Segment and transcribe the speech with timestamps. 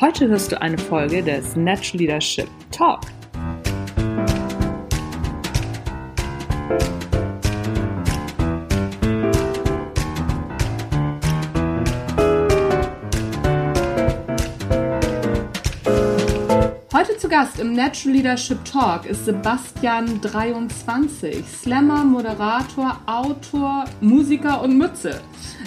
[0.00, 3.02] Heute hörst du eine Folge des Natch Leadership Talk.
[17.24, 25.22] Zu Gast im Natural Leadership Talk ist Sebastian 23, Slammer, Moderator, Autor, Musiker und Mütze.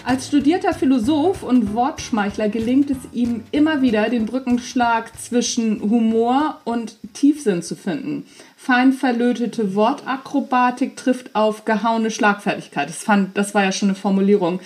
[0.05, 6.95] Als studierter Philosoph und Wortschmeichler gelingt es ihm immer wieder, den Brückenschlag zwischen Humor und
[7.13, 8.27] Tiefsinn zu finden.
[8.55, 12.87] Fein verlötete Wortakrobatik trifft auf gehauene Schlagfertigkeit.
[12.87, 14.59] Das, fand, das war ja schon eine Formulierung,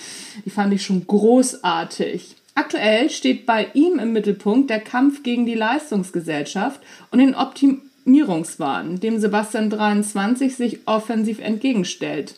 [0.43, 2.35] die fand ich schon großartig.
[2.53, 9.19] Aktuell steht bei ihm im Mittelpunkt der Kampf gegen die Leistungsgesellschaft und den Optimierungswahn, dem
[9.19, 12.35] Sebastian 23 sich offensiv entgegenstellt.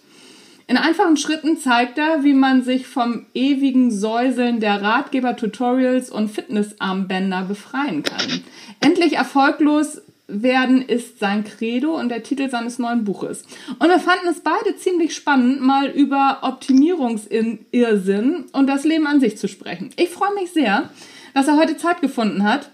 [0.67, 7.44] In einfachen Schritten zeigt er, wie man sich vom ewigen Säuseln der Ratgeber-Tutorials und Fitnessarmbänder
[7.44, 8.44] befreien kann.
[8.80, 13.44] Endlich erfolglos werden ist sein Credo und der Titel seines neuen Buches.
[13.80, 19.38] Und wir fanden es beide ziemlich spannend, mal über Optimierungsirrsinn und das Leben an sich
[19.38, 19.92] zu sprechen.
[19.98, 20.90] Ich freue mich sehr,
[21.34, 22.70] dass er heute Zeit gefunden hat,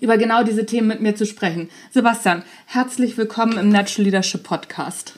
[0.00, 1.70] über genau diese Themen mit mir zu sprechen.
[1.92, 5.14] Sebastian, herzlich willkommen im Natural Leadership Podcast.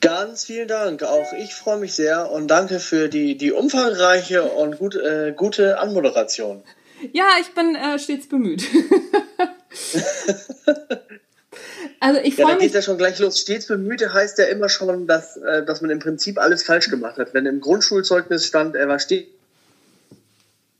[0.00, 1.02] Ganz vielen Dank.
[1.02, 5.78] Auch ich freue mich sehr und danke für die, die umfangreiche und gut, äh, gute
[5.78, 6.62] Anmoderation.
[7.12, 8.64] Ja, ich bin äh, stets bemüht.
[12.00, 13.38] also ich freue ja, da geht ja schon gleich los.
[13.38, 17.18] Stets bemüht heißt ja immer schon, dass, äh, dass man im Prinzip alles falsch gemacht
[17.18, 17.34] hat.
[17.34, 19.28] Wenn im Grundschulzeugnis stand, er war stets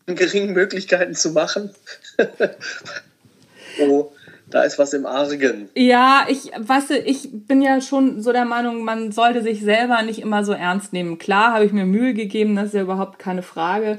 [0.07, 1.75] in geringen Möglichkeiten zu machen.
[3.81, 4.13] oh
[4.51, 5.69] da ist was im Argen.
[5.75, 10.03] Ja, ich, weißt du, ich bin ja schon so der Meinung, man sollte sich selber
[10.03, 11.19] nicht immer so ernst nehmen.
[11.19, 13.99] Klar habe ich mir Mühe gegeben, das ist ja überhaupt keine Frage.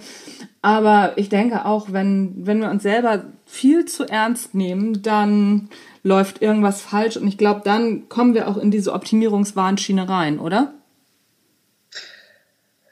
[0.62, 5.69] Aber ich denke auch, wenn, wenn wir uns selber viel zu ernst nehmen, dann
[6.03, 7.18] läuft irgendwas falsch.
[7.18, 10.73] Und ich glaube, dann kommen wir auch in diese Optimierungswahnschiene rein, oder?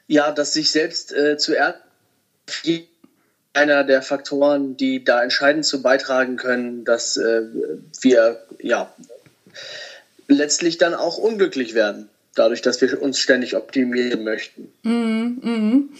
[0.06, 1.78] Ja, dass sich selbst äh, zu ernst
[3.52, 7.42] einer der Faktoren, die da entscheidend zu beitragen können, dass äh,
[8.00, 8.92] wir ja
[10.28, 14.72] letztlich dann auch unglücklich werden, dadurch, dass wir uns ständig optimieren möchten.
[14.82, 15.90] Mm, mm.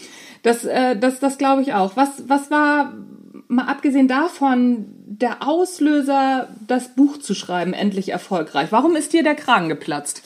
[0.43, 1.97] Das, äh, das, das glaube ich auch.
[1.97, 2.93] Was, was war,
[3.47, 8.71] mal abgesehen davon, der Auslöser, das Buch zu schreiben, endlich erfolgreich?
[8.71, 10.23] Warum ist dir der Kragen geplatzt?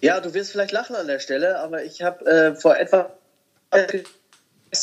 [0.00, 3.12] Ja, du wirst vielleicht lachen an der Stelle, aber ich habe äh, vor etwa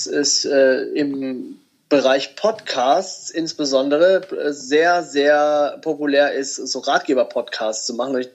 [0.07, 1.59] ist äh, im
[1.93, 8.15] Bereich Podcasts insbesondere äh, sehr, sehr populär ist, so Ratgeber-Podcasts zu machen.
[8.15, 8.29] Und ich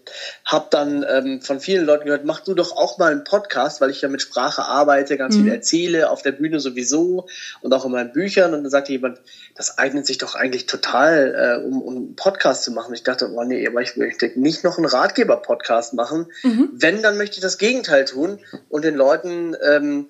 [0.44, 3.90] habe dann ähm, von vielen Leuten gehört, mach du doch auch mal einen Podcast, weil
[3.90, 5.42] ich ja mit Sprache arbeite, ganz mhm.
[5.42, 7.26] viel erzähle, auf der Bühne sowieso
[7.60, 8.54] und auch in meinen Büchern.
[8.54, 9.18] Und dann sagte jemand,
[9.56, 12.94] das eignet sich doch eigentlich total, äh, um, um einen Podcast zu machen.
[12.94, 16.26] Ich dachte, oh nee, aber ich möchte nicht noch einen Ratgeber-Podcast machen.
[16.44, 16.70] Mhm.
[16.74, 18.38] Wenn, dann möchte ich das Gegenteil tun
[18.68, 20.08] und den Leuten ähm,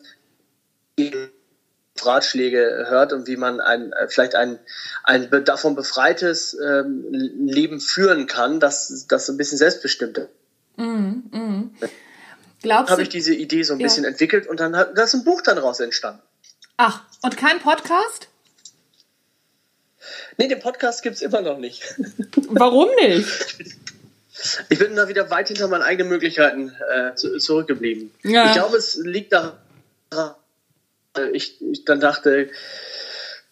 [2.07, 4.59] Ratschläge hört und wie man ein, äh, vielleicht ein,
[5.05, 10.29] ein davon befreites ähm, Leben führen kann, das, das ein bisschen selbstbestimmt ist.
[10.77, 11.71] Mm, mm.
[12.63, 13.87] Glaubst habe ich diese Idee so ein ja.
[13.87, 16.23] bisschen entwickelt und dann hat das ein Buch dann raus entstanden.
[16.77, 18.29] Ach, und kein Podcast?
[20.37, 21.83] Nee, den Podcast gibt es immer noch nicht.
[22.49, 23.29] Warum nicht?
[24.69, 28.13] Ich bin da wieder weit hinter meinen eigenen Möglichkeiten äh, zurückgeblieben.
[28.23, 28.47] Ja.
[28.47, 29.59] Ich glaube, es liegt daran,
[31.27, 32.49] ich, ich dann dachte,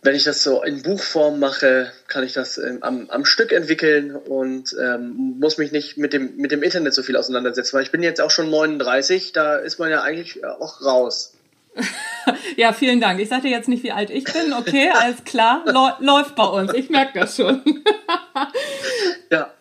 [0.02, 4.14] wenn ich das so in Buchform mache, kann ich das ähm, am, am Stück entwickeln
[4.14, 7.76] und ähm, muss mich nicht mit dem, mit dem Internet so viel auseinandersetzen.
[7.76, 11.34] Weil ich bin jetzt auch schon 39, da ist man ja eigentlich auch raus.
[12.56, 13.20] ja, vielen Dank.
[13.20, 14.52] Ich sagte jetzt nicht, wie alt ich bin.
[14.52, 15.64] Okay, alles klar.
[16.00, 16.72] Läuft bei uns.
[16.72, 17.62] Ich merke das schon.
[19.30, 19.52] ja.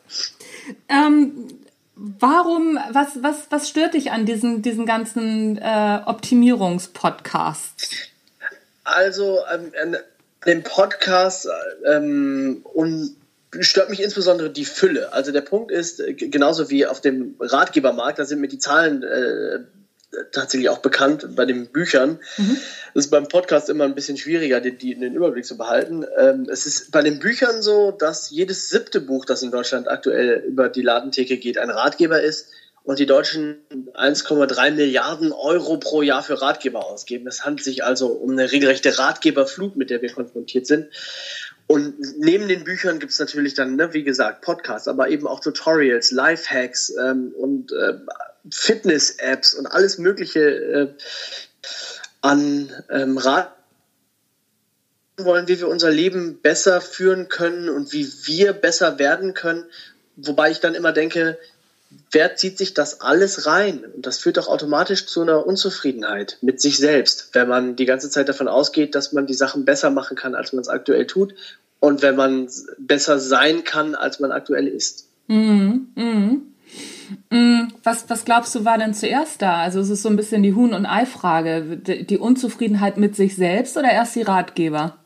[0.90, 1.48] Ähm,
[1.96, 7.90] Warum, was, was, was stört dich an diesen, diesen ganzen äh, Optimierungspodcasts?
[8.84, 9.96] Also, ähm,
[10.46, 11.48] den Podcast
[11.86, 13.16] ähm, und
[13.60, 15.14] stört mich insbesondere die Fülle.
[15.14, 19.60] Also der Punkt ist, genauso wie auf dem Ratgebermarkt, da sind mir die Zahlen äh,
[20.32, 22.20] tatsächlich auch bekannt bei den Büchern.
[22.38, 22.58] Mhm.
[22.94, 26.06] Das ist beim Podcast immer ein bisschen schwieriger, die, die, den Überblick zu behalten.
[26.18, 30.44] Ähm, es ist bei den Büchern so, dass jedes siebte Buch, das in Deutschland aktuell
[30.48, 32.48] über die Ladentheke geht, ein Ratgeber ist
[32.84, 33.58] und die Deutschen
[33.96, 37.28] 1,3 Milliarden Euro pro Jahr für Ratgeber ausgeben.
[37.28, 40.90] Es handelt sich also um eine regelrechte Ratgeberflut, mit der wir konfrontiert sind.
[41.68, 45.40] Und neben den Büchern gibt es natürlich dann, ne, wie gesagt, Podcasts, aber eben auch
[45.40, 47.96] Tutorials, Lifehacks ähm, und äh,
[48.50, 50.88] Fitness-Apps und alles Mögliche äh,
[52.22, 53.56] an ähm, Rat
[55.18, 59.64] wollen, wie wir unser Leben besser führen können und wie wir besser werden können.
[60.18, 61.38] Wobei ich dann immer denke,
[62.12, 63.86] wer zieht sich das alles rein?
[63.86, 68.10] Und das führt doch automatisch zu einer Unzufriedenheit mit sich selbst, wenn man die ganze
[68.10, 71.34] Zeit davon ausgeht, dass man die Sachen besser machen kann, als man es aktuell tut.
[71.80, 75.08] Und wenn man besser sein kann, als man aktuell ist.
[75.28, 75.90] Mhm.
[75.96, 76.55] Mhm.
[77.30, 77.74] Mhm.
[77.84, 79.58] Was, was glaubst du, war denn zuerst da?
[79.58, 81.78] Also es ist so ein bisschen die Huhn- und Ei-Frage.
[81.78, 84.98] Die Unzufriedenheit mit sich selbst oder erst die Ratgeber?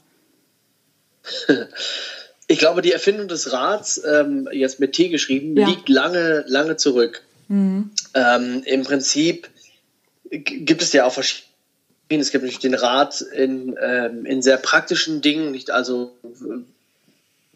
[2.52, 5.68] Ich glaube, die Erfindung des Rats, ähm, jetzt mit T geschrieben, ja.
[5.68, 7.22] liegt lange, lange zurück.
[7.48, 7.92] Mhm.
[8.16, 9.50] Ähm, Im Prinzip
[10.32, 11.46] gibt es ja auch verschiedene.
[12.10, 16.18] Es gibt natürlich den Rat in, ähm, in sehr praktischen Dingen, nicht also,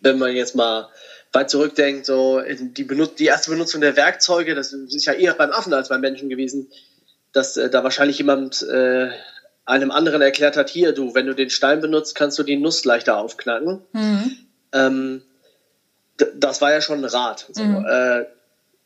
[0.02, 0.90] wenn man jetzt mal
[1.34, 5.52] weit zurückdenkt, so die, Benut die erste Benutzung der Werkzeuge, das ist ja eher beim
[5.52, 6.70] Affen als beim Menschen gewesen,
[7.32, 9.10] dass äh, da wahrscheinlich jemand äh,
[9.66, 12.86] einem anderen erklärt hat, hier, du, wenn du den Stein benutzt, kannst du die Nuss
[12.86, 13.82] leichter aufknacken.
[13.94, 14.38] Mhm.
[14.74, 15.22] Ähm,
[16.36, 17.48] das war ja schon ein Rat.
[17.52, 17.64] So.
[17.64, 17.86] Mhm.
[17.86, 18.26] Äh,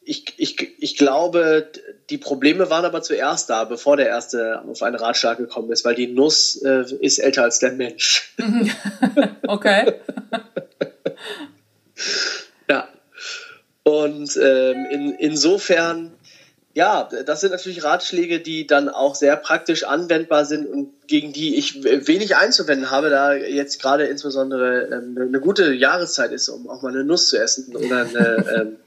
[0.02, 1.68] ich, ich, ich glaube,
[2.10, 5.96] die Probleme waren aber zuerst da, bevor der erste auf einen Ratschlag gekommen ist, weil
[5.96, 8.34] die Nuss äh, ist älter als der Mensch.
[9.48, 9.96] okay.
[13.88, 16.12] Und ähm, in, insofern
[16.78, 21.56] ja, das sind natürlich Ratschläge, die dann auch sehr praktisch anwendbar sind und gegen die
[21.56, 26.84] ich wenig einzuwenden habe, da jetzt gerade insbesondere ähm, eine gute Jahreszeit ist, um auch
[26.84, 28.78] mal eine Nuss zu essen oder eine,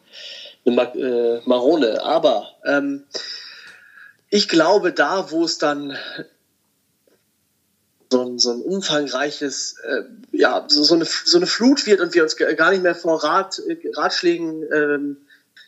[0.65, 2.01] ähm, eine äh, Marone.
[2.05, 3.03] Aber ähm,
[4.29, 5.97] ich glaube, da, wo es dann
[8.11, 10.03] so ein, so ein umfangreiches, äh,
[10.33, 13.23] ja, so, so, eine, so eine Flut wird und wir uns gar nicht mehr vor
[13.23, 13.63] Rat,
[13.95, 15.17] Ratschlägen ähm,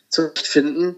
[0.09, 0.95] zurechtfinden,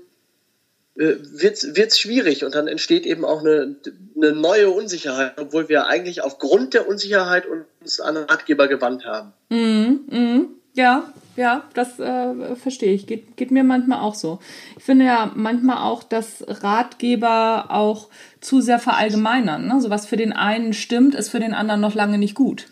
[0.95, 3.75] äh, wird es schwierig und dann entsteht eben auch eine,
[4.15, 7.45] eine neue Unsicherheit, obwohl wir eigentlich aufgrund der Unsicherheit
[7.81, 9.33] uns an den Ratgeber gewandt haben.
[9.49, 11.03] Mm, mm, ja,
[11.35, 13.07] ja, das äh, verstehe ich.
[13.07, 14.39] Geht, geht mir manchmal auch so.
[14.77, 18.07] Ich finde ja manchmal auch, dass Ratgeber auch
[18.39, 19.67] zu sehr verallgemeinern.
[19.67, 19.81] Ne?
[19.81, 22.67] So was für den einen stimmt, ist für den anderen noch lange nicht gut.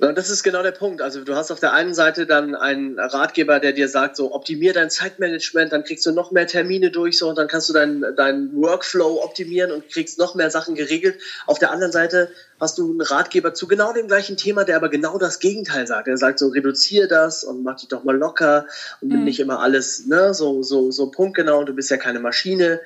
[0.00, 1.02] Das ist genau der Punkt.
[1.02, 4.72] Also du hast auf der einen Seite dann einen Ratgeber, der dir sagt, so optimier
[4.72, 8.16] dein Zeitmanagement, dann kriegst du noch mehr Termine durch, so und dann kannst du deinen
[8.16, 11.20] dein Workflow optimieren und kriegst noch mehr Sachen geregelt.
[11.46, 14.88] Auf der anderen Seite hast du einen Ratgeber zu genau dem gleichen Thema, der aber
[14.88, 16.08] genau das Gegenteil sagt.
[16.08, 18.66] Er sagt so, reduzier das und mach dich doch mal locker
[19.02, 19.24] und mhm.
[19.24, 22.80] nicht immer alles ne, so, so, so punktgenau und du bist ja keine Maschine.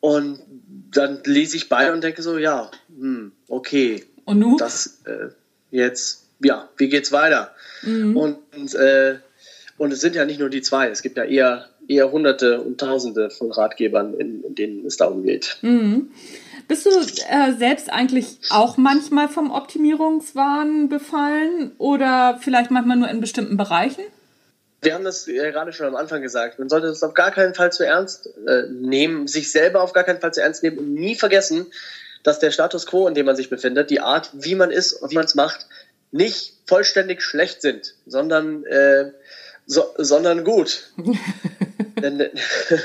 [0.00, 0.40] Und
[0.90, 4.04] dann lese ich bei und denke so, ja, hm, okay.
[4.24, 4.56] Und nun?
[4.56, 5.28] Das äh,
[5.70, 7.52] jetzt ja, wie geht's weiter?
[7.82, 8.16] Mhm.
[8.16, 9.16] Und, äh,
[9.78, 12.78] und es sind ja nicht nur die zwei, es gibt ja eher, eher Hunderte und
[12.78, 15.58] Tausende von Ratgebern, in, in denen es darum geht.
[15.62, 16.10] Mhm.
[16.68, 23.20] Bist du äh, selbst eigentlich auch manchmal vom Optimierungswahn befallen oder vielleicht manchmal nur in
[23.20, 24.04] bestimmten Bereichen?
[24.80, 26.58] Wir haben das ja gerade schon am Anfang gesagt.
[26.58, 30.02] Man sollte das auf gar keinen Fall zu ernst äh, nehmen, sich selber auf gar
[30.02, 31.66] keinen Fall zu ernst nehmen und nie vergessen,
[32.22, 35.10] dass der Status quo, in dem man sich befindet, die Art, wie man ist und
[35.10, 35.66] wie man es macht,
[36.12, 39.10] nicht vollständig schlecht sind, sondern, äh,
[39.66, 40.92] so, sondern gut.
[42.00, 42.30] denn,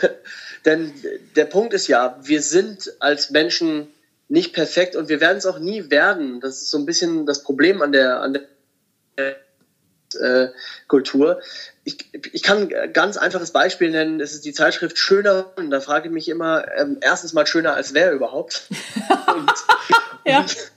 [0.66, 0.94] denn
[1.36, 3.88] der Punkt ist ja, wir sind als Menschen
[4.30, 6.42] nicht perfekt und wir werden es auch nie werden.
[6.42, 9.36] Das ist so ein bisschen das Problem an der, an der
[10.16, 10.50] äh,
[10.88, 11.42] Kultur.
[11.84, 11.98] Ich,
[12.34, 14.20] ich kann ein ganz einfaches Beispiel nennen.
[14.20, 15.52] Es ist die Zeitschrift Schöner.
[15.56, 18.68] Und da frage ich mich immer, ähm, erstens mal schöner als wer überhaupt.
[19.36, 19.54] und,
[20.26, 20.40] ja.
[20.40, 20.72] Und,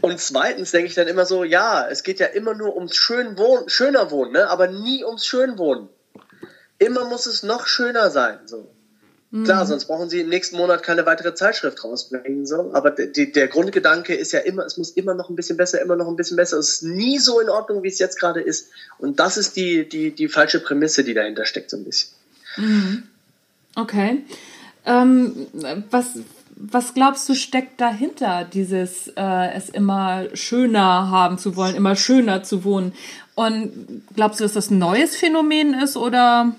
[0.00, 3.36] und zweitens denke ich dann immer so, ja, es geht ja immer nur ums schön
[3.36, 4.48] Wohnen, schöner Wohnen, ne?
[4.48, 5.88] aber nie ums Schönwohnen.
[6.78, 8.38] Immer muss es noch schöner sein.
[8.46, 8.70] So.
[9.30, 9.44] Mhm.
[9.44, 12.46] Klar, sonst brauchen sie im nächsten Monat keine weitere Zeitschrift rausbringen.
[12.46, 12.70] So.
[12.72, 15.96] Aber die, der Grundgedanke ist ja immer, es muss immer noch ein bisschen besser, immer
[15.96, 16.58] noch ein bisschen besser.
[16.58, 18.68] Es ist nie so in Ordnung, wie es jetzt gerade ist.
[18.98, 22.10] Und das ist die, die, die falsche Prämisse, die dahinter steckt, so ein bisschen.
[22.56, 23.02] Mhm.
[23.74, 24.24] Okay.
[24.84, 25.48] Ähm,
[25.90, 26.06] was,
[26.56, 32.42] was glaubst du, steckt dahinter, dieses äh, es immer schöner haben zu wollen, immer schöner
[32.42, 32.94] zu wohnen?
[33.34, 36.56] Und glaubst du, dass das ein neues Phänomen ist oder?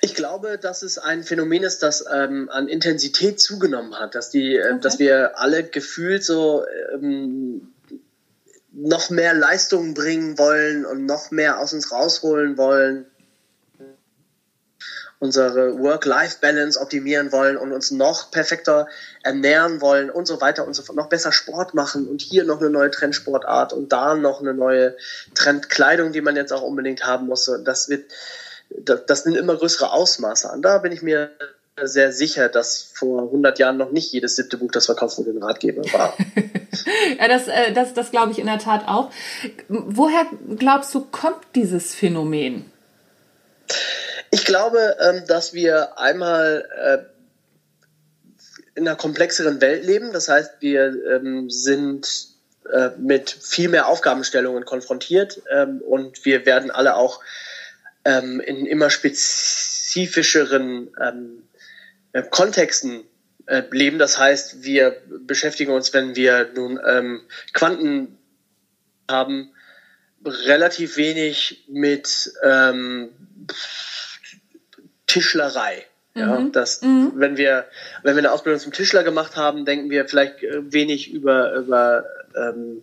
[0.00, 4.54] Ich glaube, dass es ein Phänomen ist, das ähm, an Intensität zugenommen hat, dass die,
[4.54, 4.80] äh, okay.
[4.80, 7.72] dass wir alle gefühlt so ähm,
[8.72, 13.06] noch mehr Leistungen bringen wollen und noch mehr aus uns rausholen wollen,
[15.20, 18.88] unsere Work-Life-Balance optimieren wollen und uns noch perfekter
[19.22, 22.60] ernähren wollen und so weiter und so fort, noch besser Sport machen und hier noch
[22.60, 24.96] eine neue Trendsportart und da noch eine neue
[25.34, 27.50] Trendkleidung, die man jetzt auch unbedingt haben muss.
[27.64, 28.10] Das wird
[28.70, 30.62] das, das nimmt immer größere Ausmaße an.
[30.62, 31.30] Da bin ich mir
[31.82, 35.42] sehr sicher, dass vor 100 Jahren noch nicht jedes siebte Buch, das verkauft wurde, ein
[35.42, 36.14] Ratgeber war.
[37.18, 39.10] ja, das, äh, das, das glaube ich in der Tat auch.
[39.68, 42.70] Woher glaubst du, kommt dieses Phänomen?
[44.30, 46.98] Ich glaube, ähm, dass wir einmal äh,
[48.74, 50.12] in einer komplexeren Welt leben.
[50.12, 52.28] Das heißt, wir ähm, sind
[52.72, 57.20] äh, mit viel mehr Aufgabenstellungen konfrontiert ähm, und wir werden alle auch
[58.04, 61.42] ähm, in immer spezifischeren ähm,
[62.12, 63.02] äh, Kontexten
[63.46, 63.98] äh, leben.
[63.98, 64.96] Das heißt, wir
[65.26, 67.22] beschäftigen uns, wenn wir nun ähm,
[67.52, 68.16] Quanten
[69.10, 69.50] haben,
[70.24, 73.08] relativ wenig mit ähm,
[75.10, 75.86] Tischlerei.
[76.14, 76.52] Ja, mhm.
[76.52, 77.12] das, mhm.
[77.16, 77.66] wenn wir,
[78.02, 82.04] wenn wir eine Ausbildung zum Tischler gemacht haben, denken wir vielleicht äh, wenig über, über
[82.36, 82.82] ähm,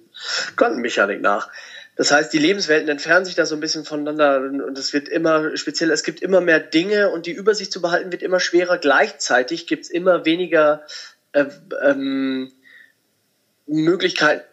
[0.56, 1.50] Quantenmechanik nach.
[1.96, 5.56] Das heißt, die Lebenswelten entfernen sich da so ein bisschen voneinander und es wird immer
[5.58, 8.78] speziell, es gibt immer mehr Dinge und die Übersicht zu behalten wird immer schwerer.
[8.78, 10.84] Gleichzeitig gibt es immer weniger
[11.32, 11.46] äh,
[11.82, 12.52] ähm,
[13.66, 14.44] Möglichkeiten,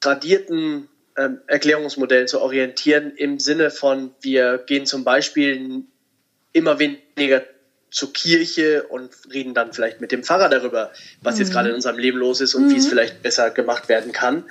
[0.00, 5.84] tradierten ähm, Erklärungsmodellen zu orientieren im Sinne von, wir gehen zum Beispiel
[6.52, 7.42] immer weniger
[7.90, 11.40] zur Kirche und reden dann vielleicht mit dem Pfarrer darüber, was mhm.
[11.42, 12.70] jetzt gerade in unserem Leben los ist und mhm.
[12.70, 12.90] wie es mhm.
[12.90, 14.44] vielleicht besser gemacht werden kann.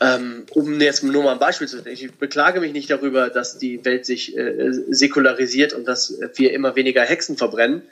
[0.00, 3.58] Ähm, um jetzt nur mal ein Beispiel zu nennen, ich beklage mich nicht darüber, dass
[3.58, 7.82] die Welt sich äh, säkularisiert und dass wir immer weniger Hexen verbrennen.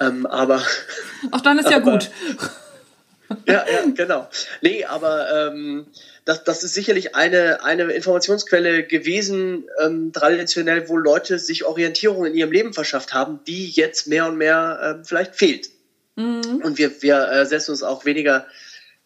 [0.00, 0.62] Ähm, aber.
[1.30, 2.10] Auch dann ist ja gut.
[3.46, 4.28] Ja, ja, genau.
[4.60, 5.86] Nee, aber ähm,
[6.24, 12.34] das, das ist sicherlich eine, eine Informationsquelle gewesen, ähm, traditionell, wo Leute sich Orientierung in
[12.34, 15.70] ihrem Leben verschafft haben, die jetzt mehr und mehr äh, vielleicht fehlt.
[16.16, 16.62] Mhm.
[16.62, 18.46] Und wir, wir äh, setzen uns auch weniger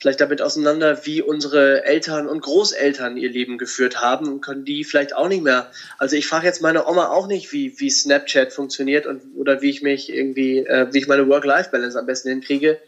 [0.00, 4.84] vielleicht damit auseinander, wie unsere Eltern und Großeltern ihr Leben geführt haben und können die
[4.84, 5.72] vielleicht auch nicht mehr.
[5.98, 9.70] Also ich frage jetzt meine Oma auch nicht, wie, wie Snapchat funktioniert und oder wie
[9.70, 12.78] ich mich irgendwie, äh, wie ich meine Work-Life-Balance am besten hinkriege,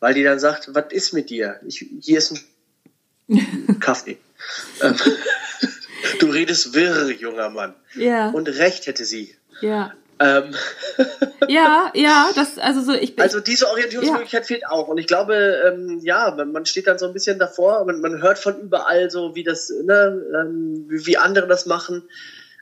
[0.00, 1.60] weil die dann sagt, was ist mit dir?
[1.66, 2.34] Ich, hier ist
[3.28, 4.18] ein Kaffee.
[4.82, 4.94] Ähm,
[6.20, 7.74] du redest wirr, junger Mann.
[7.94, 8.30] Ja.
[8.30, 9.34] Und recht hätte sie.
[9.60, 9.92] Ja.
[10.20, 10.54] Ähm.
[11.48, 13.22] ja, ja, das, also so, ich bin.
[13.22, 14.46] Also diese Orientierungsmöglichkeit ja.
[14.46, 14.88] fehlt auch.
[14.88, 15.34] Und ich glaube,
[15.66, 19.34] ähm, ja, man steht dann so ein bisschen davor, man, man hört von überall so,
[19.34, 22.08] wie das, ne, ähm, wie andere das machen.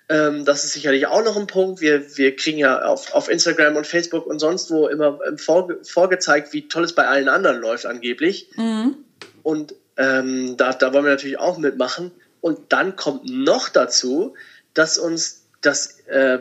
[0.09, 1.81] Ähm, das ist sicherlich auch noch ein Punkt.
[1.81, 5.79] Wir, wir kriegen ja auf, auf Instagram und Facebook und sonst wo immer ähm, vorge
[5.83, 8.51] vorgezeigt, wie toll es bei allen anderen läuft, angeblich.
[8.57, 8.97] Mhm.
[9.43, 12.13] Und ähm, da, da wollen wir natürlich auch mitmachen.
[12.41, 14.35] Und dann kommt noch dazu,
[14.75, 16.39] dass uns das äh,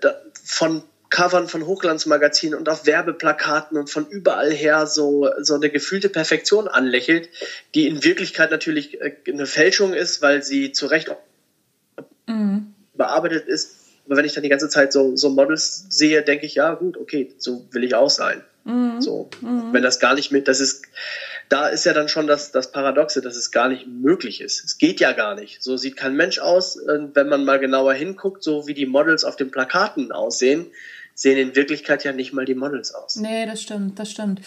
[0.00, 5.70] da, von Covern von Hochglanzmagazinen und auf Werbeplakaten und von überall her so, so eine
[5.70, 7.30] gefühlte Perfektion anlächelt,
[7.74, 11.10] die in Wirklichkeit natürlich äh, eine Fälschung ist, weil sie zu Recht
[12.26, 12.67] mhm.
[12.98, 13.76] Bearbeitet ist.
[14.04, 16.98] Aber wenn ich dann die ganze Zeit so, so Models sehe, denke ich, ja, gut,
[16.98, 18.42] okay, so will ich auch sein.
[18.64, 19.00] Mhm.
[19.00, 19.72] So, mhm.
[19.72, 20.84] wenn das gar nicht mit, das ist,
[21.48, 24.64] da ist ja dann schon das, das Paradoxe, dass es gar nicht möglich ist.
[24.64, 25.62] Es geht ja gar nicht.
[25.62, 26.78] So sieht kein Mensch aus.
[26.86, 30.66] Wenn man mal genauer hinguckt, so wie die Models auf den Plakaten aussehen,
[31.18, 33.16] sehen in Wirklichkeit ja nicht mal die Models aus.
[33.16, 34.40] Nee, das stimmt, das stimmt.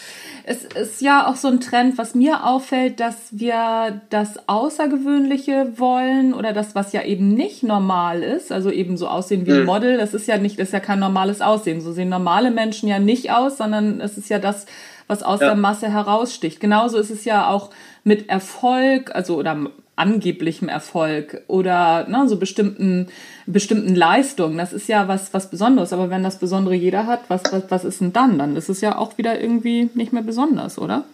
[0.44, 6.32] Es ist ja auch so ein Trend, was mir auffällt, dass wir das Außergewöhnliche wollen
[6.32, 9.66] oder das, was ja eben nicht normal ist, also eben so aussehen wie ein hm.
[9.66, 11.82] Model, das ist ja nicht, das ist ja kein normales Aussehen.
[11.82, 14.64] So sehen normale Menschen ja nicht aus, sondern es ist ja das,
[15.08, 15.48] was aus ja.
[15.48, 16.58] der Masse heraussticht.
[16.58, 17.68] Genauso ist es ja auch
[18.02, 23.08] mit Erfolg, also oder angeblichem Erfolg oder ne, so bestimmten,
[23.46, 24.56] bestimmten Leistungen.
[24.56, 25.92] Das ist ja was, was Besonderes.
[25.92, 28.38] Aber wenn das Besondere jeder hat, was, was, was ist denn dann?
[28.38, 31.04] Dann ist es ja auch wieder irgendwie nicht mehr besonders, oder?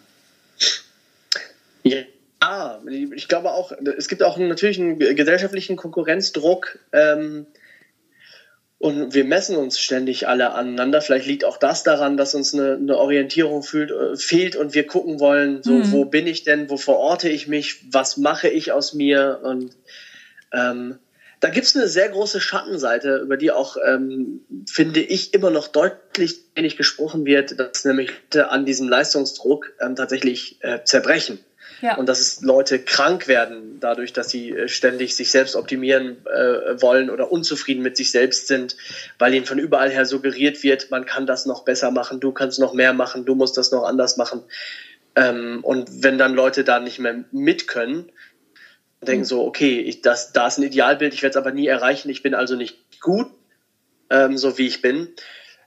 [1.82, 2.78] Ja.
[3.14, 7.47] ich glaube auch, es gibt auch natürlich einen gesellschaftlichen Konkurrenzdruck, ähm,
[8.78, 11.00] und wir messen uns ständig alle aneinander.
[11.00, 14.87] Vielleicht liegt auch das daran, dass uns eine, eine Orientierung fühlt, äh, fehlt und wir
[14.87, 15.92] gucken wollen, so mhm.
[15.92, 19.76] wo bin ich denn, wo verorte ich mich, was mache ich aus mir und
[20.52, 20.99] ähm,
[21.40, 26.40] da gibt's eine sehr große Schattenseite, über die auch, ähm, finde ich, immer noch deutlich
[26.56, 31.38] wenig gesprochen wird, dass nämlich an diesem Leistungsdruck ähm, tatsächlich äh, zerbrechen.
[31.80, 31.97] Ja.
[31.97, 36.80] Und dass es Leute krank werden, dadurch, dass sie äh, ständig sich selbst optimieren äh,
[36.80, 38.76] wollen oder unzufrieden mit sich selbst sind,
[39.18, 42.58] weil ihnen von überall her suggeriert wird, man kann das noch besser machen, du kannst
[42.58, 44.42] noch mehr machen, du musst das noch anders machen.
[45.14, 48.11] Ähm, und wenn dann Leute da nicht mehr mit können,
[49.00, 49.26] denken mhm.
[49.26, 52.23] so, okay, ich, das, da ist ein Idealbild, ich werde es aber nie erreichen, ich
[52.23, 53.28] bin also nicht gut,
[54.11, 55.08] ähm, so wie ich bin.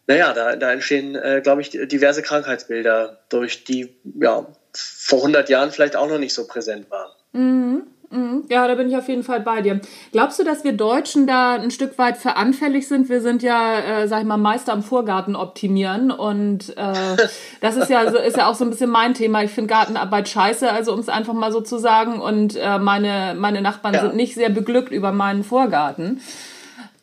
[0.08, 5.72] Naja, da, da entstehen, äh, glaube ich, diverse Krankheitsbilder, durch die ja, vor 100 Jahren
[5.72, 7.12] vielleicht auch noch nicht so präsent waren.
[7.34, 7.84] Mhm.
[8.12, 8.44] Mhm.
[8.50, 9.80] Ja, da bin ich auf jeden Fall bei dir.
[10.12, 13.08] Glaubst du, dass wir Deutschen da ein Stück weit veranfällig sind?
[13.08, 17.18] Wir sind ja, äh, sag ich mal, Meister am Vorgarten optimieren und äh,
[17.62, 19.44] das ist ja, ist ja auch so ein bisschen mein Thema.
[19.44, 22.20] Ich finde Gartenarbeit scheiße, also um es einfach mal so zu sagen.
[22.20, 24.01] Und äh, meine, meine Nachbarn ja.
[24.01, 26.22] sind nicht sehr beglückt über meinen Vorgarten.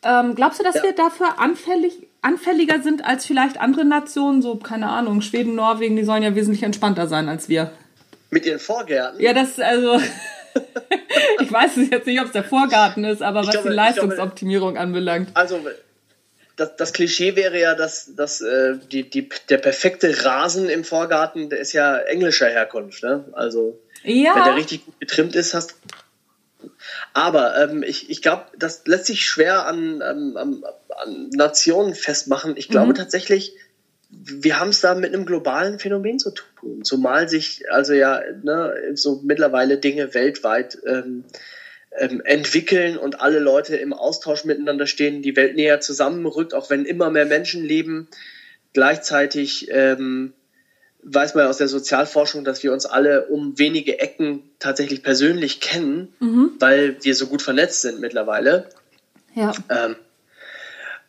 [0.03, 0.83] Ähm, glaubst du, dass ja.
[0.83, 4.41] wir dafür anfällig, anfälliger sind als vielleicht andere Nationen?
[4.41, 7.71] So, keine Ahnung, Schweden, Norwegen, die sollen ja wesentlich entspannter sein als wir.
[8.29, 9.19] Mit ihren Vorgärten?
[9.21, 9.99] Ja, das, also.
[11.39, 14.73] ich weiß jetzt nicht, ob es der Vorgarten ist, aber ich was glaube, die Leistungsoptimierung
[14.73, 15.29] glaube, anbelangt.
[15.33, 15.59] Also,
[16.55, 21.49] das, das, Klischee wäre ja, dass, dass äh, die, die, der perfekte Rasen im Vorgarten,
[21.49, 23.01] der ist ja englischer Herkunft.
[23.03, 23.25] Ne?
[23.31, 24.35] Also, ja.
[24.35, 25.75] wenn der richtig gut getrimmt ist, hast
[27.13, 30.63] aber ähm, ich, ich glaube, das lässt sich schwer an, an, an
[31.31, 32.55] Nationen festmachen.
[32.57, 32.95] Ich glaube mhm.
[32.95, 33.55] tatsächlich,
[34.09, 36.83] wir haben es da mit einem globalen Phänomen zu tun.
[36.83, 41.25] Zumal sich also ja ne, so mittlerweile Dinge weltweit ähm,
[41.97, 46.85] ähm, entwickeln und alle Leute im Austausch miteinander stehen, die Welt näher zusammenrückt, auch wenn
[46.85, 48.07] immer mehr Menschen leben.
[48.73, 50.33] Gleichzeitig ähm,
[51.03, 56.13] weiß man aus der Sozialforschung, dass wir uns alle um wenige Ecken tatsächlich persönlich kennen,
[56.19, 56.51] mhm.
[56.59, 58.69] weil wir so gut vernetzt sind mittlerweile.
[59.33, 59.53] Ja.
[59.69, 59.95] Ähm,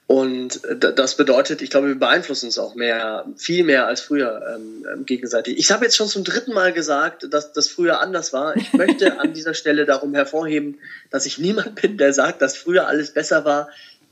[0.06, 4.84] und das bedeutet, ich glaube, wir beeinflussen uns auch mehr, viel mehr als früher ähm,
[4.92, 5.56] ähm gegenseitig.
[5.56, 8.56] Ich habe jetzt schon zum dritten Mal gesagt, dass das früher anders war.
[8.56, 10.80] Ich möchte an dieser Stelle darum hervorheben,
[11.10, 13.68] dass ich niemand bin, der sagt, dass früher alles besser war.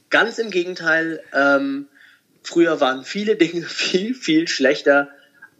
[0.08, 1.20] Ganz im Gegenteil.
[1.34, 1.88] Ähm,
[2.44, 5.08] früher waren viele Dinge viel, viel schlechter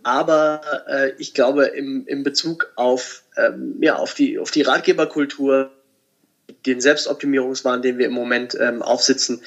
[0.08, 5.70] aber äh, ich glaube, im, im Bezug auf, ähm, ja, auf, die, auf die Ratgeberkultur,
[6.64, 9.42] den Selbstoptimierungswahn, den wir im Moment ähm, aufsitzen,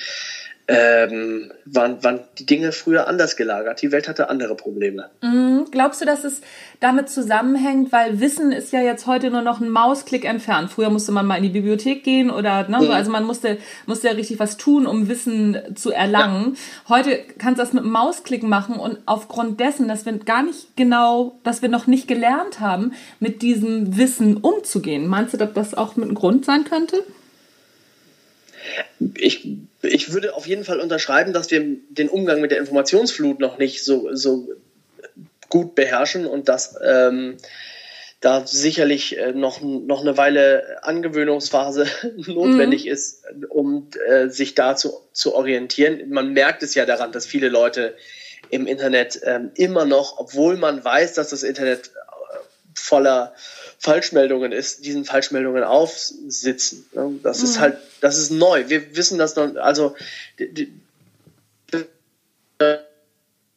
[0.71, 3.81] ähm, waren, waren die Dinge früher anders gelagert.
[3.81, 5.09] Die Welt hatte andere Probleme.
[5.21, 5.65] Mhm.
[5.71, 6.41] Glaubst du, dass es
[6.79, 10.71] damit zusammenhängt, weil Wissen ist ja jetzt heute nur noch ein Mausklick entfernt.
[10.71, 12.91] Früher musste man mal in die Bibliothek gehen oder ne, mhm.
[12.91, 16.55] also man musste, musste ja richtig was tun, um Wissen zu erlangen.
[16.55, 16.95] Ja.
[16.95, 20.75] Heute kannst du das mit einem Mausklick machen und aufgrund dessen, dass wir gar nicht
[20.75, 25.07] genau, dass wir noch nicht gelernt haben, mit diesem Wissen umzugehen.
[25.07, 27.03] Meinst du, dass das auch mit einem Grund sein könnte?
[29.15, 29.47] Ich
[29.83, 33.83] ich würde auf jeden Fall unterschreiben, dass wir den Umgang mit der Informationsflut noch nicht
[33.83, 34.49] so, so
[35.49, 37.37] gut beherrschen und dass ähm,
[38.19, 41.87] da sicherlich äh, noch, noch eine Weile Angewöhnungsphase
[42.27, 42.91] notwendig mhm.
[42.91, 46.09] ist, um äh, sich da zu, zu orientieren.
[46.09, 47.95] Man merkt es ja daran, dass viele Leute
[48.49, 52.37] im Internet ähm, immer noch, obwohl man weiß, dass das Internet äh,
[52.75, 53.33] voller
[53.81, 56.85] Falschmeldungen ist, diesen Falschmeldungen aufsitzen.
[57.23, 57.45] Das mhm.
[57.45, 58.69] ist halt, das ist neu.
[58.69, 59.95] Wir wissen das noch, also
[60.37, 60.71] die, die,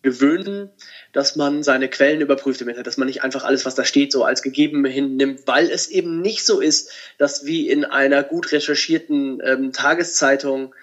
[0.05, 0.71] gewöhnen,
[1.13, 4.13] dass man seine Quellen überprüft im Internet, dass man nicht einfach alles, was da steht,
[4.13, 8.53] so als gegeben hinnimmt, weil es eben nicht so ist, dass wie in einer gut
[8.53, 10.75] recherchierten ähm, Tageszeitung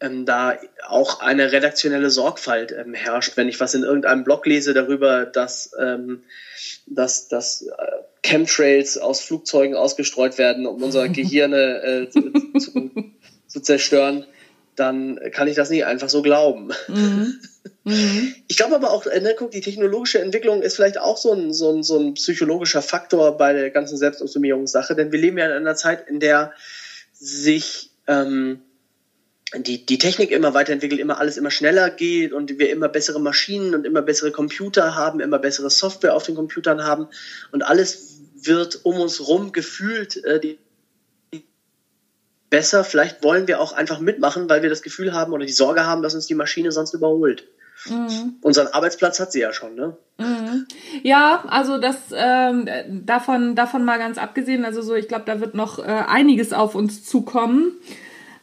[0.00, 3.36] ähm, da auch eine redaktionelle Sorgfalt ähm, herrscht.
[3.36, 6.22] Wenn ich was in irgendeinem Blog lese darüber, dass, ähm,
[6.86, 7.72] dass, dass äh,
[8.26, 12.90] Chemtrails aus Flugzeugen ausgestreut werden, um unsere Gehirne äh, zu, zu,
[13.46, 14.26] zu, zerstören,
[14.74, 16.72] dann kann ich das nicht einfach so glauben.
[16.88, 17.40] Mhm.
[17.84, 18.34] Mhm.
[18.48, 21.52] Ich glaube aber auch, äh, ne, guck, die technologische Entwicklung ist vielleicht auch so ein,
[21.52, 25.52] so, ein, so ein psychologischer Faktor bei der ganzen Selbstoptimierungssache, denn wir leben ja in
[25.52, 26.52] einer Zeit, in der
[27.12, 28.60] sich ähm,
[29.54, 33.74] die, die Technik immer weiterentwickelt, immer alles immer schneller geht und wir immer bessere Maschinen
[33.74, 37.08] und immer bessere Computer haben, immer bessere Software auf den Computern haben
[37.52, 40.58] und alles wird um uns rum gefühlt äh, die,
[42.50, 42.84] besser.
[42.84, 46.02] Vielleicht wollen wir auch einfach mitmachen, weil wir das Gefühl haben oder die Sorge haben,
[46.02, 47.46] dass uns die Maschine sonst überholt.
[47.88, 48.36] Mhm.
[48.40, 49.96] Unseren Arbeitsplatz hat sie ja schon, ne?
[50.18, 50.66] Mhm.
[51.02, 52.68] Ja, also das ähm,
[53.04, 54.64] davon davon mal ganz abgesehen.
[54.64, 57.72] Also so, ich glaube, da wird noch äh, einiges auf uns zukommen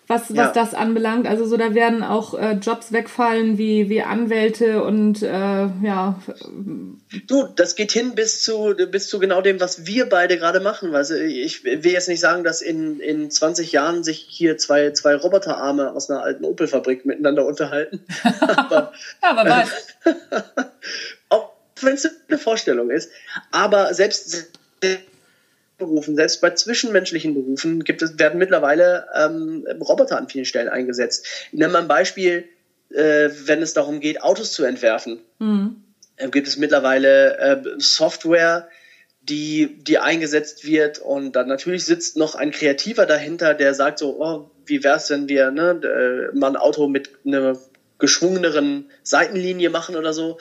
[0.07, 0.51] was, was ja.
[0.51, 1.27] das anbelangt.
[1.27, 6.19] Also so, da werden auch äh, Jobs wegfallen wie, wie Anwälte und äh, ja.
[7.27, 10.93] Du, das geht hin bis zu, bis zu genau dem, was wir beide gerade machen.
[10.93, 15.15] Also ich will jetzt nicht sagen, dass in, in 20 Jahren sich hier zwei, zwei
[15.15, 18.03] Roboterarme aus einer alten Opel-Fabrik miteinander unterhalten.
[18.57, 19.87] aber, ja, wer weiß.
[21.29, 23.09] auch wenn es eine Vorstellung ist.
[23.51, 24.51] Aber selbst
[25.85, 31.25] Berufen, selbst bei zwischenmenschlichen Berufen gibt es, werden mittlerweile ähm, Roboter an vielen Stellen eingesetzt.
[31.51, 32.45] Ich nenne mal ein Beispiel,
[32.89, 35.19] äh, wenn es darum geht, Autos zu entwerfen.
[35.39, 35.83] Mhm.
[36.17, 38.67] Äh, gibt es mittlerweile äh, Software,
[39.21, 44.19] die, die eingesetzt wird und dann natürlich sitzt noch ein Kreativer dahinter, der sagt so,
[44.19, 45.79] oh, wie wär's, wenn wir ne,
[46.33, 47.57] äh, mal ein Auto mit einer
[47.99, 50.37] geschwungeneren Seitenlinie machen oder so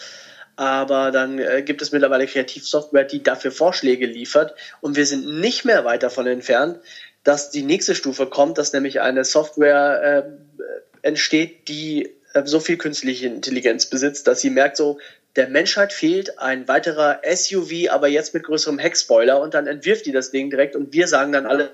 [0.56, 5.64] aber dann äh, gibt es mittlerweile Kreativsoftware, die dafür Vorschläge liefert und wir sind nicht
[5.64, 6.78] mehr weit davon entfernt,
[7.24, 12.76] dass die nächste Stufe kommt, dass nämlich eine Software äh, entsteht, die äh, so viel
[12.76, 14.98] künstliche Intelligenz besitzt, dass sie merkt so,
[15.36, 20.12] der Menschheit fehlt ein weiterer SUV, aber jetzt mit größerem Heckspoiler und dann entwirft die
[20.12, 21.70] das Ding direkt und wir sagen dann alle,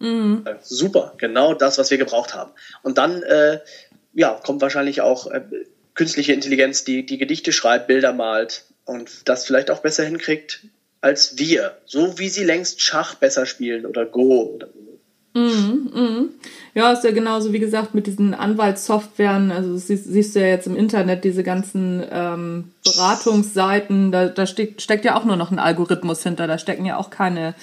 [0.00, 0.44] mhm.
[0.44, 2.52] Äh, super, genau das, was wir gebraucht haben.
[2.82, 3.60] Und dann äh,
[4.12, 5.42] ja, kommt wahrscheinlich auch äh,
[5.96, 10.60] künstliche Intelligenz, die die Gedichte schreibt, Bilder malt und das vielleicht auch besser hinkriegt
[11.00, 11.76] als wir.
[11.84, 14.58] So wie sie längst Schach besser spielen oder Go
[15.36, 16.30] Mm, mm.
[16.74, 19.52] Ja, ist ja genauso wie gesagt mit diesen Anwaltssoftwaren.
[19.52, 24.12] Also siehst, siehst du ja jetzt im Internet diese ganzen ähm, Beratungsseiten.
[24.12, 26.46] Da, da steckt, steckt ja auch nur noch ein Algorithmus hinter.
[26.46, 27.54] Da stecken ja auch keine,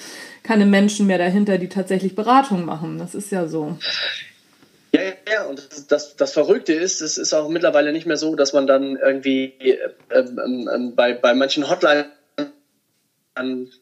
[0.44, 2.98] keine Menschen mehr dahinter, die tatsächlich Beratung machen.
[2.98, 3.76] Das ist ja so.
[4.94, 8.36] Ja, ja, und das, das, das Verrückte ist, es ist auch mittlerweile nicht mehr so,
[8.36, 9.78] dass man dann irgendwie äh,
[10.12, 12.06] ähm, ähm, bei, bei manchen Hotlines
[13.36, 13.72] ähm,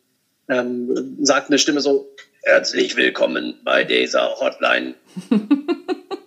[1.21, 2.09] sagt eine Stimme so,
[2.43, 4.95] herzlich willkommen bei dieser Hotline.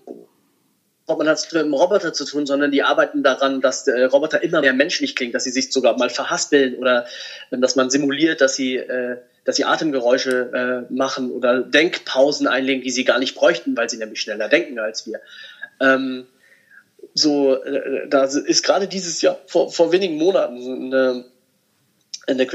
[1.07, 4.41] man hat es mit einem Roboter zu tun, sondern die arbeiten daran, dass der Roboter
[4.41, 7.05] immer mehr menschlich klingt, dass sie sich sogar mal verhaspeln oder
[7.51, 12.89] dass man simuliert, dass sie äh, dass sie Atemgeräusche äh, machen oder Denkpausen einlegen, die
[12.89, 15.21] sie gar nicht bräuchten, weil sie nämlich schneller denken als wir.
[15.79, 16.25] Ähm,
[17.13, 21.25] so, äh, da ist gerade dieses Jahr, vor, vor wenigen Monaten, eine,
[22.25, 22.47] eine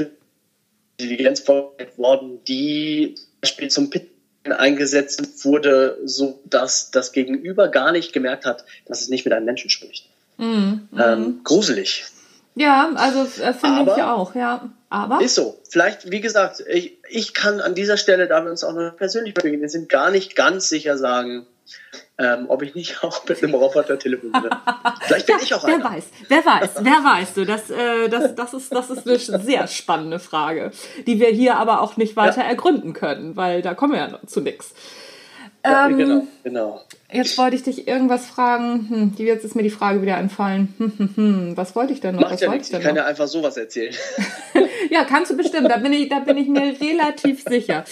[0.97, 4.10] Intelligenz worden, die zum Beispiel zum Pitten
[4.43, 9.45] eingesetzt wurde, so dass das Gegenüber gar nicht gemerkt hat, dass es nicht mit einem
[9.45, 10.09] Menschen spricht.
[10.37, 12.05] Mm, ähm, gruselig.
[12.55, 14.69] Ja, also äh, finde ich auch, ja.
[14.89, 15.21] Aber.
[15.21, 15.57] Ist so.
[15.69, 19.33] Vielleicht, wie gesagt, ich, ich kann an dieser Stelle, da wir uns auch noch persönlich
[19.33, 21.45] bewegen, wir sind gar nicht ganz sicher sagen,
[22.17, 24.49] ähm, ob ich nicht auch mit einem Roboter telefoniere.
[25.01, 25.77] Vielleicht bin ja, ich auch einer.
[25.77, 27.45] Wer weiß, wer weiß, wer weiß du.
[27.45, 30.71] Das, äh, das, das, ist, das ist eine sehr spannende Frage,
[31.07, 32.47] die wir hier aber auch nicht weiter ja.
[32.47, 34.73] ergründen können, weil da kommen wir ja zu nichts.
[35.63, 36.81] Ja, ähm, genau, genau.
[37.11, 38.87] Jetzt wollte ich dich irgendwas fragen.
[38.89, 40.73] Hm, jetzt ist mir die Frage wieder entfallen.
[40.77, 41.57] Hm, hm, hm.
[41.57, 42.21] Was wollte ich denn noch?
[42.21, 42.71] Macht was ja nichts.
[42.71, 42.95] Ich kann noch?
[42.95, 43.93] ja einfach sowas erzählen.
[44.89, 45.69] ja, kannst du bestimmt.
[45.69, 47.83] Da bin ich, da bin ich mir relativ sicher.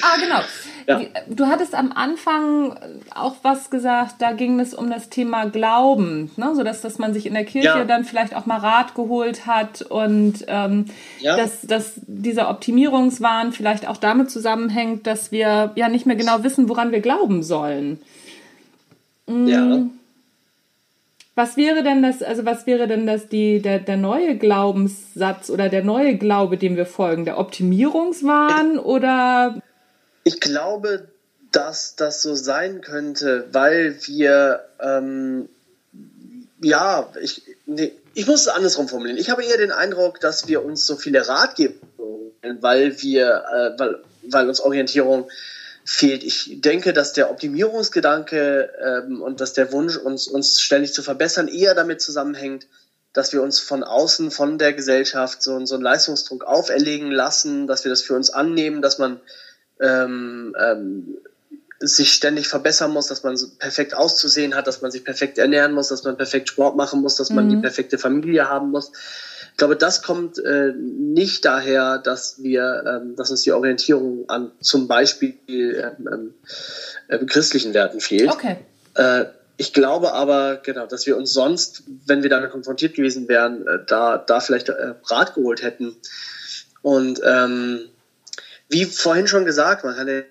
[0.00, 0.40] Ah, genau.
[0.88, 1.02] Ja.
[1.28, 2.74] Du hattest am Anfang
[3.14, 6.54] auch was gesagt, da ging es um das Thema Glauben, ne?
[6.54, 7.84] so dass, dass man sich in der Kirche ja.
[7.84, 10.86] dann vielleicht auch mal Rat geholt hat und ähm,
[11.20, 11.36] ja.
[11.36, 16.70] dass, dass dieser Optimierungswahn vielleicht auch damit zusammenhängt, dass wir ja nicht mehr genau wissen,
[16.70, 18.00] woran wir glauben sollen.
[19.26, 19.60] Ja.
[19.60, 19.90] Mm.
[21.34, 25.68] Was wäre denn das, also was wäre denn das, die, der, der neue Glaubenssatz oder
[25.68, 27.26] der neue Glaube, dem wir folgen?
[27.26, 29.62] Der Optimierungswahn oder?
[30.24, 31.08] Ich glaube,
[31.52, 35.48] dass das so sein könnte, weil wir, ähm,
[36.60, 39.18] ja, ich, nee, ich muss es andersrum formulieren.
[39.18, 41.74] Ich habe eher den Eindruck, dass wir uns so viele Ratgeber,
[42.60, 45.30] weil wir, äh, weil, weil uns Orientierung
[45.84, 46.22] fehlt.
[46.22, 51.48] Ich denke, dass der Optimierungsgedanke ähm, und dass der Wunsch, uns, uns ständig zu verbessern,
[51.48, 52.66] eher damit zusammenhängt,
[53.14, 57.84] dass wir uns von außen, von der Gesellschaft so, so einen Leistungsdruck auferlegen lassen, dass
[57.84, 59.18] wir das für uns annehmen, dass man
[59.80, 61.18] ähm, ähm,
[61.80, 65.88] sich ständig verbessern muss, dass man perfekt auszusehen hat, dass man sich perfekt ernähren muss,
[65.88, 67.50] dass man perfekt Sport machen muss, dass man mhm.
[67.50, 68.90] die perfekte Familie haben muss.
[69.52, 74.52] Ich glaube, das kommt äh, nicht daher, dass wir, ähm, dass uns die Orientierung an
[74.60, 76.34] zum Beispiel ähm,
[77.08, 78.30] ähm, christlichen Werten fehlt.
[78.30, 78.56] Okay.
[78.94, 83.66] Äh, ich glaube aber, genau, dass wir uns sonst, wenn wir damit konfrontiert gewesen wären,
[83.66, 85.96] äh, da, da vielleicht äh, Rat geholt hätten.
[86.82, 87.80] Und ähm,
[88.68, 90.26] wie vorhin schon gesagt, man kann der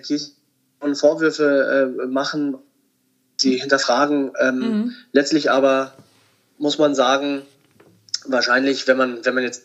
[0.00, 0.32] Kirche
[0.94, 2.58] Vorwürfe äh, machen,
[3.36, 4.32] sie hinterfragen.
[4.40, 4.94] Ähm, mhm.
[5.12, 5.94] Letztlich aber
[6.58, 7.42] muss man sagen,
[8.24, 9.62] wahrscheinlich, wenn man, wenn man jetzt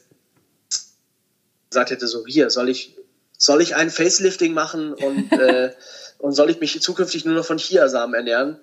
[1.70, 2.96] gesagt hätte, so hier, soll ich,
[3.38, 5.74] soll ich ein Facelifting machen und, äh,
[6.20, 8.58] und soll ich mich zukünftig nur noch von Chiasamen ernähren,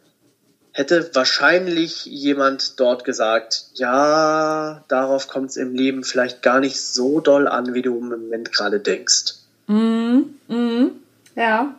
[0.75, 7.21] hätte wahrscheinlich jemand dort gesagt, ja, darauf kommt es im Leben vielleicht gar nicht so
[7.21, 9.35] doll an, wie du im Moment gerade denkst.
[9.69, 10.91] Mhm, mhm,
[11.37, 11.75] ja.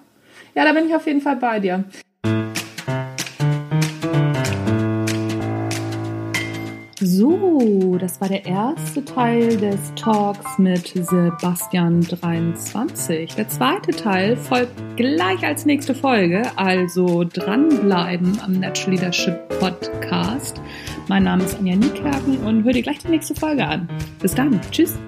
[0.55, 1.83] Ja, da bin ich auf jeden Fall bei dir.
[8.05, 13.33] Das war der erste Teil des Talks mit Sebastian 23.
[13.33, 20.61] Der zweite Teil folgt gleich als nächste Folge, also dranbleiben am Natural Leadership Podcast.
[21.07, 23.89] Mein Name ist Anja Niekerken und hör dir gleich die nächste Folge an.
[24.21, 24.61] Bis dann.
[24.69, 24.99] Tschüss.